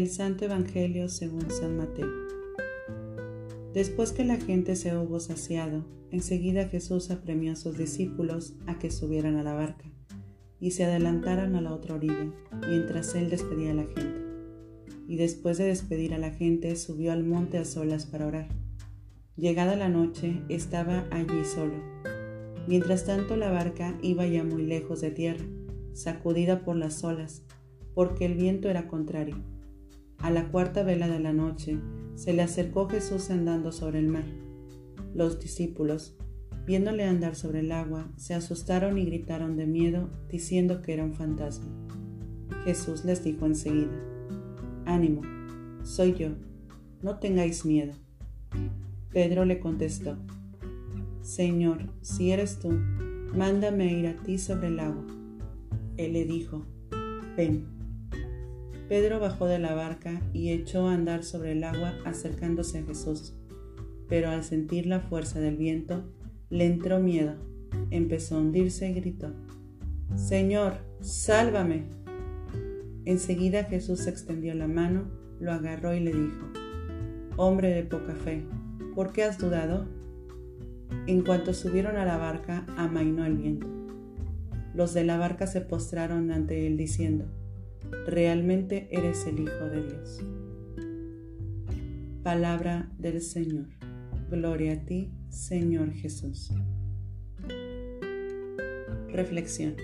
Del 0.00 0.08
Santo 0.08 0.46
Evangelio 0.46 1.10
según 1.10 1.50
San 1.50 1.76
Mateo. 1.76 2.08
Después 3.74 4.12
que 4.12 4.24
la 4.24 4.38
gente 4.38 4.74
se 4.74 4.96
hubo 4.96 5.20
saciado, 5.20 5.84
enseguida 6.10 6.68
Jesús 6.68 7.10
apremió 7.10 7.52
a 7.52 7.56
sus 7.56 7.76
discípulos 7.76 8.54
a 8.66 8.78
que 8.78 8.90
subieran 8.90 9.36
a 9.36 9.42
la 9.42 9.52
barca 9.52 9.84
y 10.58 10.70
se 10.70 10.84
adelantaran 10.84 11.54
a 11.54 11.60
la 11.60 11.74
otra 11.74 11.96
orilla, 11.96 12.32
mientras 12.66 13.14
él 13.14 13.28
despedía 13.28 13.72
a 13.72 13.74
la 13.74 13.84
gente. 13.84 14.24
Y 15.06 15.16
después 15.16 15.58
de 15.58 15.64
despedir 15.64 16.14
a 16.14 16.18
la 16.18 16.30
gente, 16.30 16.76
subió 16.76 17.12
al 17.12 17.22
monte 17.22 17.58
a 17.58 17.66
solas 17.66 18.06
para 18.06 18.26
orar. 18.26 18.48
Llegada 19.36 19.76
la 19.76 19.90
noche, 19.90 20.40
estaba 20.48 21.04
allí 21.10 21.44
solo. 21.44 21.74
Mientras 22.66 23.04
tanto, 23.04 23.36
la 23.36 23.50
barca 23.50 23.98
iba 24.00 24.26
ya 24.26 24.44
muy 24.44 24.64
lejos 24.64 25.02
de 25.02 25.10
tierra, 25.10 25.44
sacudida 25.92 26.64
por 26.64 26.76
las 26.76 27.04
olas, 27.04 27.42
porque 27.92 28.24
el 28.24 28.32
viento 28.32 28.70
era 28.70 28.88
contrario. 28.88 29.36
A 30.20 30.30
la 30.30 30.48
cuarta 30.48 30.82
vela 30.82 31.08
de 31.08 31.18
la 31.18 31.32
noche, 31.32 31.78
se 32.14 32.34
le 32.34 32.42
acercó 32.42 32.88
Jesús 32.88 33.30
andando 33.30 33.72
sobre 33.72 34.00
el 34.00 34.08
mar. 34.08 34.26
Los 35.14 35.40
discípulos, 35.40 36.14
viéndole 36.66 37.04
andar 37.04 37.34
sobre 37.34 37.60
el 37.60 37.72
agua, 37.72 38.12
se 38.16 38.34
asustaron 38.34 38.98
y 38.98 39.06
gritaron 39.06 39.56
de 39.56 39.66
miedo, 39.66 40.10
diciendo 40.28 40.82
que 40.82 40.92
era 40.92 41.04
un 41.04 41.14
fantasma. 41.14 41.70
Jesús 42.64 43.06
les 43.06 43.24
dijo 43.24 43.46
enseguida, 43.46 43.98
Ánimo, 44.84 45.22
soy 45.82 46.14
yo, 46.14 46.28
no 47.02 47.18
tengáis 47.18 47.64
miedo. 47.64 47.94
Pedro 49.10 49.46
le 49.46 49.58
contestó, 49.58 50.18
Señor, 51.22 51.90
si 52.02 52.30
eres 52.30 52.58
tú, 52.58 52.70
mándame 53.34 53.98
ir 53.98 54.06
a 54.06 54.16
ti 54.16 54.36
sobre 54.36 54.68
el 54.68 54.80
agua. 54.80 55.06
Él 55.96 56.12
le 56.12 56.26
dijo, 56.26 56.66
Ven. 57.36 57.79
Pedro 58.90 59.20
bajó 59.20 59.46
de 59.46 59.60
la 59.60 59.72
barca 59.72 60.20
y 60.32 60.50
echó 60.50 60.88
a 60.88 60.94
andar 60.94 61.22
sobre 61.22 61.52
el 61.52 61.62
agua 61.62 61.94
acercándose 62.04 62.78
a 62.80 62.82
Jesús, 62.82 63.36
pero 64.08 64.30
al 64.30 64.42
sentir 64.42 64.86
la 64.86 64.98
fuerza 64.98 65.38
del 65.38 65.56
viento, 65.56 66.02
le 66.48 66.66
entró 66.66 66.98
miedo, 66.98 67.36
empezó 67.92 68.34
a 68.34 68.40
hundirse 68.40 68.90
y 68.90 68.94
gritó, 68.94 69.30
Señor, 70.16 70.78
sálvame. 70.98 71.84
Enseguida 73.04 73.62
Jesús 73.62 74.08
extendió 74.08 74.54
la 74.54 74.66
mano, 74.66 75.04
lo 75.38 75.52
agarró 75.52 75.94
y 75.94 76.00
le 76.00 76.12
dijo, 76.12 76.48
Hombre 77.36 77.68
de 77.68 77.84
poca 77.84 78.16
fe, 78.16 78.42
¿por 78.96 79.12
qué 79.12 79.22
has 79.22 79.38
dudado? 79.38 79.86
En 81.06 81.22
cuanto 81.22 81.54
subieron 81.54 81.96
a 81.96 82.04
la 82.04 82.16
barca, 82.16 82.66
amainó 82.76 83.24
el 83.24 83.36
viento. 83.36 83.68
Los 84.74 84.94
de 84.94 85.04
la 85.04 85.16
barca 85.16 85.46
se 85.46 85.60
postraron 85.60 86.32
ante 86.32 86.66
él 86.66 86.76
diciendo, 86.76 87.26
Realmente 88.06 88.88
eres 88.90 89.26
el 89.26 89.40
Hijo 89.40 89.66
de 89.66 89.82
Dios. 89.82 90.20
Palabra 92.22 92.90
del 92.98 93.20
Señor. 93.22 93.66
Gloria 94.30 94.74
a 94.74 94.84
ti, 94.84 95.10
Señor 95.28 95.92
Jesús. 95.92 96.52
Reflexión. 99.08 99.76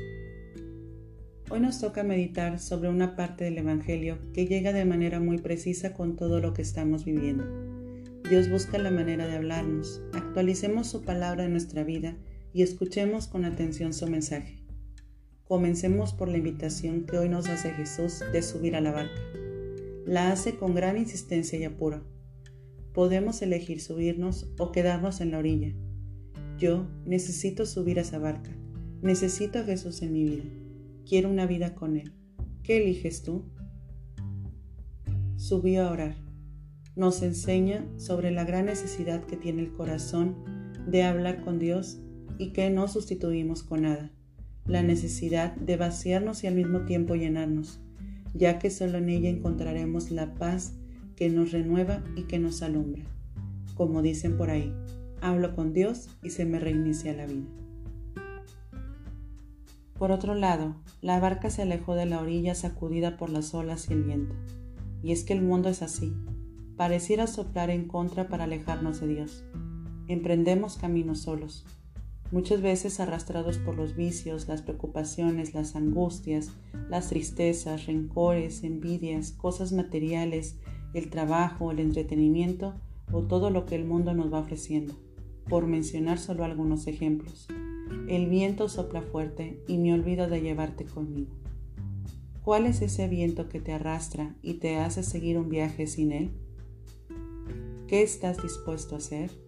Hoy 1.48 1.60
nos 1.60 1.80
toca 1.80 2.02
meditar 2.02 2.58
sobre 2.58 2.88
una 2.88 3.16
parte 3.16 3.44
del 3.44 3.58
Evangelio 3.58 4.18
que 4.32 4.46
llega 4.46 4.72
de 4.72 4.84
manera 4.84 5.20
muy 5.20 5.38
precisa 5.38 5.94
con 5.94 6.16
todo 6.16 6.40
lo 6.40 6.52
que 6.52 6.62
estamos 6.62 7.04
viviendo. 7.04 7.44
Dios 8.28 8.50
busca 8.50 8.78
la 8.78 8.90
manera 8.90 9.28
de 9.28 9.36
hablarnos, 9.36 10.02
actualicemos 10.12 10.88
su 10.88 11.02
palabra 11.02 11.44
en 11.44 11.52
nuestra 11.52 11.84
vida 11.84 12.16
y 12.52 12.62
escuchemos 12.62 13.28
con 13.28 13.44
atención 13.44 13.92
su 13.92 14.08
mensaje. 14.08 14.55
Comencemos 15.46 16.12
por 16.12 16.28
la 16.28 16.38
invitación 16.38 17.06
que 17.06 17.18
hoy 17.18 17.28
nos 17.28 17.48
hace 17.48 17.70
Jesús 17.70 18.20
de 18.32 18.42
subir 18.42 18.74
a 18.74 18.80
la 18.80 18.90
barca. 18.90 19.20
La 20.04 20.32
hace 20.32 20.56
con 20.56 20.74
gran 20.74 20.98
insistencia 20.98 21.56
y 21.56 21.64
apuro 21.64 22.04
Podemos 22.92 23.42
elegir 23.42 23.80
subirnos 23.80 24.48
o 24.58 24.72
quedarnos 24.72 25.20
en 25.20 25.30
la 25.30 25.38
orilla. 25.38 25.72
Yo 26.58 26.88
necesito 27.04 27.64
subir 27.66 27.98
a 27.98 28.02
esa 28.02 28.18
barca. 28.18 28.50
Necesito 29.02 29.58
a 29.58 29.64
Jesús 29.64 30.02
en 30.02 30.14
mi 30.14 30.24
vida. 30.24 30.44
Quiero 31.06 31.28
una 31.28 31.46
vida 31.46 31.74
con 31.74 31.96
Él. 31.96 32.14
¿Qué 32.64 32.78
eliges 32.78 33.22
tú? 33.22 33.44
Subió 35.36 35.86
a 35.86 35.92
orar. 35.92 36.16
Nos 36.96 37.22
enseña 37.22 37.86
sobre 37.98 38.30
la 38.30 38.44
gran 38.44 38.64
necesidad 38.64 39.24
que 39.26 39.36
tiene 39.36 39.62
el 39.62 39.72
corazón 39.74 40.34
de 40.88 41.04
hablar 41.04 41.44
con 41.44 41.58
Dios 41.58 42.00
y 42.38 42.52
que 42.52 42.70
no 42.70 42.88
sustituimos 42.88 43.62
con 43.62 43.82
nada. 43.82 44.10
La 44.66 44.82
necesidad 44.82 45.54
de 45.54 45.76
vaciarnos 45.76 46.42
y 46.42 46.48
al 46.48 46.54
mismo 46.54 46.80
tiempo 46.80 47.14
llenarnos, 47.14 47.80
ya 48.34 48.58
que 48.58 48.70
solo 48.70 48.98
en 48.98 49.08
ella 49.08 49.28
encontraremos 49.28 50.10
la 50.10 50.34
paz 50.34 50.74
que 51.14 51.30
nos 51.30 51.52
renueva 51.52 52.02
y 52.16 52.22
que 52.22 52.38
nos 52.38 52.62
alumbra. 52.62 53.04
Como 53.74 54.02
dicen 54.02 54.36
por 54.36 54.50
ahí, 54.50 54.72
hablo 55.20 55.54
con 55.54 55.72
Dios 55.72 56.08
y 56.22 56.30
se 56.30 56.44
me 56.44 56.58
reinicia 56.58 57.14
la 57.14 57.26
vida. 57.26 57.46
Por 59.98 60.10
otro 60.10 60.34
lado, 60.34 60.76
la 61.00 61.20
barca 61.20 61.48
se 61.48 61.62
alejó 61.62 61.94
de 61.94 62.06
la 62.06 62.20
orilla 62.20 62.54
sacudida 62.54 63.16
por 63.16 63.30
las 63.30 63.54
olas 63.54 63.88
y 63.88 63.94
el 63.94 64.02
viento. 64.02 64.34
Y 65.02 65.12
es 65.12 65.24
que 65.24 65.32
el 65.32 65.42
mundo 65.42 65.68
es 65.68 65.80
así, 65.80 66.12
pareciera 66.76 67.26
soplar 67.26 67.70
en 67.70 67.86
contra 67.88 68.28
para 68.28 68.44
alejarnos 68.44 69.00
de 69.00 69.06
Dios. 69.06 69.44
Emprendemos 70.08 70.76
caminos 70.76 71.20
solos, 71.20 71.64
muchas 72.32 72.60
veces 72.60 73.00
arrastrados 73.00 73.58
por 73.58 73.76
los 73.76 73.96
vicios, 73.96 74.48
las 74.48 74.62
preocupaciones, 74.62 75.54
las 75.54 75.76
angustias, 75.76 76.50
las 76.88 77.08
tristezas, 77.08 77.86
rencores, 77.86 78.64
envidias, 78.64 79.32
cosas 79.32 79.72
materiales, 79.72 80.56
el 80.94 81.10
trabajo, 81.10 81.70
el 81.70 81.80
entretenimiento 81.80 82.74
o 83.12 83.22
todo 83.22 83.50
lo 83.50 83.66
que 83.66 83.74
el 83.76 83.84
mundo 83.84 84.14
nos 84.14 84.32
va 84.32 84.40
ofreciendo, 84.40 84.94
por 85.48 85.66
mencionar 85.66 86.18
solo 86.18 86.44
algunos 86.44 86.86
ejemplos. 86.86 87.48
El 88.08 88.28
viento 88.28 88.68
sopla 88.68 89.02
fuerte 89.02 89.62
y 89.68 89.78
me 89.78 89.92
olvido 89.92 90.28
de 90.28 90.40
llevarte 90.40 90.84
conmigo. 90.84 91.32
¿Cuál 92.42 92.66
es 92.66 92.80
ese 92.82 93.08
viento 93.08 93.48
que 93.48 93.60
te 93.60 93.72
arrastra 93.72 94.36
y 94.42 94.54
te 94.54 94.76
hace 94.76 95.02
seguir 95.02 95.38
un 95.38 95.48
viaje 95.48 95.86
sin 95.86 96.12
él? 96.12 96.30
¿Qué 97.88 98.02
estás 98.02 98.42
dispuesto 98.42 98.94
a 98.94 98.98
hacer? 98.98 99.45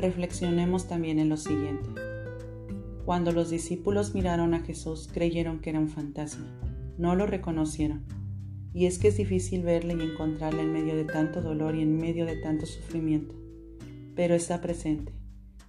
Reflexionemos 0.00 0.88
también 0.88 1.18
en 1.18 1.28
lo 1.28 1.36
siguiente. 1.36 1.88
Cuando 3.04 3.32
los 3.32 3.50
discípulos 3.50 4.14
miraron 4.14 4.54
a 4.54 4.60
Jesús 4.60 5.08
creyeron 5.12 5.60
que 5.60 5.70
era 5.70 5.80
un 5.80 5.88
fantasma 5.88 6.60
no 7.00 7.14
lo 7.14 7.26
reconocieron. 7.26 8.04
Y 8.74 8.84
es 8.84 8.98
que 8.98 9.08
es 9.08 9.16
difícil 9.16 9.62
verle 9.62 9.94
y 9.94 10.02
encontrarle 10.02 10.62
en 10.62 10.72
medio 10.72 10.94
de 10.94 11.04
tanto 11.04 11.40
dolor 11.40 11.74
y 11.74 11.80
en 11.80 11.96
medio 11.96 12.26
de 12.26 12.36
tanto 12.36 12.66
sufrimiento. 12.66 13.34
Pero 14.14 14.34
está 14.34 14.60
presente, 14.60 15.14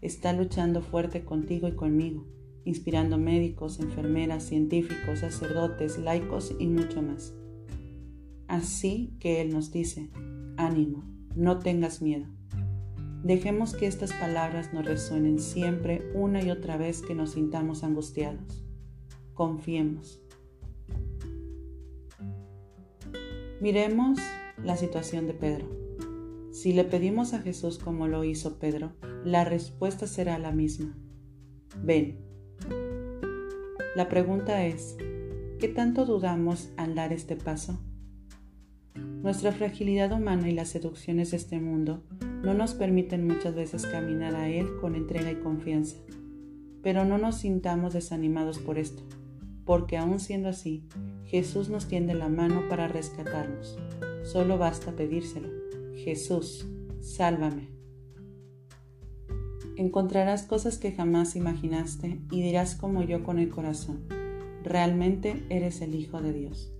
está 0.01 0.33
luchando 0.33 0.81
fuerte 0.81 1.23
contigo 1.23 1.69
y 1.69 1.71
conmigo, 1.71 2.27
inspirando 2.65 3.17
médicos, 3.17 3.79
enfermeras, 3.79 4.43
científicos, 4.43 5.19
sacerdotes, 5.19 5.97
laicos 5.97 6.53
y 6.59 6.67
mucho 6.67 7.01
más. 7.01 7.33
Así 8.47 9.15
que 9.21 9.41
Él 9.41 9.51
nos 9.51 9.71
dice, 9.71 10.09
ánimo, 10.57 11.05
no 11.33 11.59
tengas 11.59 12.01
miedo. 12.01 12.27
Dejemos 13.23 13.75
que 13.75 13.87
estas 13.87 14.13
palabras 14.13 14.73
nos 14.73 14.85
resuenen 14.85 15.39
siempre 15.39 16.09
una 16.13 16.41
y 16.43 16.49
otra 16.49 16.77
vez 16.77 17.01
que 17.01 17.15
nos 17.15 17.31
sintamos 17.31 17.83
angustiados. 17.83 18.65
Confiemos, 19.33 20.21
Miremos 23.61 24.17
la 24.63 24.75
situación 24.75 25.27
de 25.27 25.35
Pedro. 25.35 25.67
Si 26.51 26.73
le 26.73 26.83
pedimos 26.83 27.35
a 27.35 27.41
Jesús 27.41 27.77
como 27.77 28.07
lo 28.07 28.23
hizo 28.23 28.57
Pedro, 28.57 28.93
la 29.23 29.45
respuesta 29.45 30.07
será 30.07 30.39
la 30.39 30.51
misma. 30.51 30.97
Ven. 31.77 32.17
La 33.95 34.09
pregunta 34.09 34.65
es, 34.65 34.97
¿qué 35.59 35.67
tanto 35.67 36.07
dudamos 36.07 36.71
al 36.75 36.95
dar 36.95 37.13
este 37.13 37.35
paso? 37.35 37.79
Nuestra 39.23 39.51
fragilidad 39.51 40.11
humana 40.13 40.49
y 40.49 40.53
las 40.53 40.69
seducciones 40.69 41.29
de 41.29 41.37
este 41.37 41.59
mundo 41.59 42.01
no 42.43 42.55
nos 42.55 42.73
permiten 42.73 43.27
muchas 43.27 43.53
veces 43.53 43.85
caminar 43.85 44.33
a 44.33 44.49
Él 44.49 44.67
con 44.81 44.95
entrega 44.95 45.31
y 45.31 45.35
confianza. 45.35 45.97
Pero 46.81 47.05
no 47.05 47.19
nos 47.19 47.35
sintamos 47.35 47.93
desanimados 47.93 48.57
por 48.57 48.79
esto, 48.79 49.03
porque 49.63 49.97
aún 49.97 50.19
siendo 50.19 50.49
así, 50.49 50.87
Jesús 51.25 51.69
nos 51.69 51.87
tiende 51.87 52.15
la 52.15 52.29
mano 52.29 52.63
para 52.67 52.87
rescatarnos. 52.87 53.77
Solo 54.23 54.57
basta 54.57 54.95
pedírselo. 54.95 55.49
Jesús, 55.97 56.67
sálvame. 56.99 57.69
Encontrarás 59.77 60.43
cosas 60.43 60.79
que 60.79 60.93
jamás 60.93 61.35
imaginaste 61.35 62.19
y 62.31 62.41
dirás 62.41 62.73
como 62.73 63.03
yo 63.03 63.23
con 63.23 63.37
el 63.37 63.49
corazón, 63.49 64.03
realmente 64.63 65.45
eres 65.49 65.81
el 65.81 65.93
Hijo 65.93 66.21
de 66.21 66.33
Dios. 66.33 66.73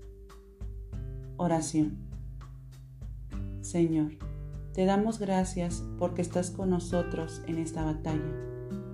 Oración. 1.37 2.10
Señor, 3.71 4.17
te 4.73 4.83
damos 4.83 5.17
gracias 5.17 5.81
porque 5.97 6.21
estás 6.21 6.51
con 6.51 6.71
nosotros 6.71 7.41
en 7.47 7.57
esta 7.57 7.85
batalla. 7.85 8.35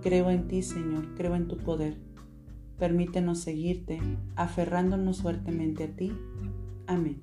Creo 0.04 0.30
en 0.30 0.48
ti, 0.48 0.62
Señor, 0.62 1.16
creo 1.16 1.34
en 1.36 1.48
tu 1.48 1.58
poder 1.58 1.98
permítenos 2.78 3.40
seguirte, 3.40 4.00
aferrándonos 4.36 5.22
fuertemente 5.22 5.86
a 5.86 5.96
ti. 5.96 6.12
Amén. 6.86 7.22